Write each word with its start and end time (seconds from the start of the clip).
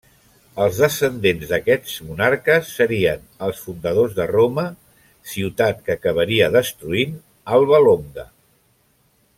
Els 0.63 0.77
descendents 0.83 1.51
d'aquests 1.51 1.97
monarques 2.07 2.71
serien 2.77 3.21
els 3.49 3.61
fundadors 3.67 4.15
de 4.21 4.27
Roma, 4.33 4.65
ciutat 5.35 5.85
que 5.91 5.97
acabaria 6.01 6.49
destruint 6.59 7.15
Alba 7.59 7.87
Longa. 7.89 8.27